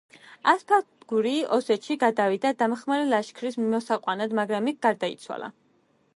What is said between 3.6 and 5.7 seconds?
მოსაყვანად, მაგრამ იქ გარდაიცვალა.